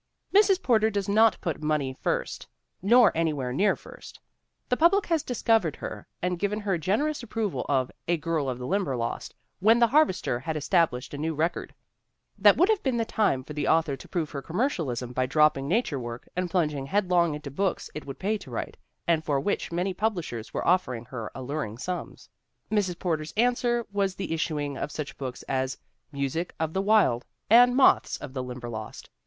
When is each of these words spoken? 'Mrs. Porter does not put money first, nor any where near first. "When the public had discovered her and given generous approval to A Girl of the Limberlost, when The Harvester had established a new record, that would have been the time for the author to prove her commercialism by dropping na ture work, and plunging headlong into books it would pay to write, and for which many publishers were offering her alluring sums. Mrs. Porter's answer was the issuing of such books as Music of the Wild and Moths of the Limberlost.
'Mrs. 0.35 0.59
Porter 0.63 0.89
does 0.89 1.07
not 1.07 1.39
put 1.41 1.61
money 1.61 1.93
first, 2.01 2.47
nor 2.81 3.11
any 3.13 3.33
where 3.33 3.53
near 3.53 3.75
first. 3.75 4.15
"When 4.17 4.69
the 4.69 4.77
public 4.77 5.05
had 5.05 5.23
discovered 5.27 5.75
her 5.75 6.07
and 6.23 6.39
given 6.39 6.63
generous 6.81 7.21
approval 7.21 7.65
to 7.69 7.89
A 8.07 8.17
Girl 8.17 8.49
of 8.49 8.57
the 8.57 8.65
Limberlost, 8.65 9.35
when 9.59 9.77
The 9.77 9.85
Harvester 9.85 10.39
had 10.39 10.57
established 10.57 11.13
a 11.13 11.19
new 11.19 11.35
record, 11.35 11.75
that 12.39 12.57
would 12.57 12.67
have 12.69 12.81
been 12.81 12.97
the 12.97 13.05
time 13.05 13.43
for 13.43 13.53
the 13.53 13.67
author 13.67 13.95
to 13.95 14.07
prove 14.07 14.31
her 14.31 14.41
commercialism 14.41 15.13
by 15.13 15.27
dropping 15.27 15.67
na 15.67 15.81
ture 15.81 15.99
work, 15.99 16.27
and 16.35 16.49
plunging 16.49 16.87
headlong 16.87 17.35
into 17.35 17.51
books 17.51 17.91
it 17.93 18.03
would 18.07 18.17
pay 18.17 18.39
to 18.39 18.49
write, 18.49 18.77
and 19.07 19.23
for 19.23 19.39
which 19.39 19.71
many 19.71 19.93
publishers 19.93 20.51
were 20.51 20.65
offering 20.67 21.05
her 21.05 21.29
alluring 21.35 21.77
sums. 21.77 22.27
Mrs. 22.71 22.97
Porter's 22.97 23.33
answer 23.37 23.85
was 23.91 24.15
the 24.15 24.33
issuing 24.33 24.79
of 24.79 24.89
such 24.91 25.15
books 25.19 25.43
as 25.43 25.77
Music 26.11 26.55
of 26.59 26.73
the 26.73 26.81
Wild 26.81 27.23
and 27.51 27.75
Moths 27.75 28.17
of 28.17 28.33
the 28.33 28.41
Limberlost. 28.41 29.07